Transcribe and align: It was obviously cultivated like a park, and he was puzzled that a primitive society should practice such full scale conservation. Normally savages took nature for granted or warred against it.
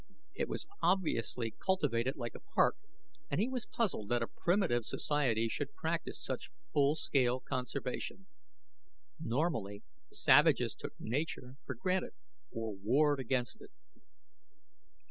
It 0.33 0.49
was 0.49 0.65
obviously 0.81 1.53
cultivated 1.63 2.15
like 2.15 2.33
a 2.33 2.39
park, 2.39 2.75
and 3.29 3.39
he 3.39 3.47
was 3.47 3.67
puzzled 3.67 4.09
that 4.09 4.23
a 4.23 4.27
primitive 4.27 4.83
society 4.83 5.47
should 5.47 5.75
practice 5.75 6.19
such 6.19 6.49
full 6.73 6.95
scale 6.95 7.39
conservation. 7.39 8.25
Normally 9.19 9.83
savages 10.11 10.73
took 10.73 10.93
nature 10.99 11.57
for 11.67 11.75
granted 11.75 12.13
or 12.49 12.73
warred 12.75 13.19
against 13.19 13.61
it. 13.61 13.69